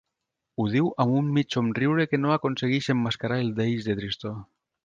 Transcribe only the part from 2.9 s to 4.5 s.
emmascarar el deix de tristor.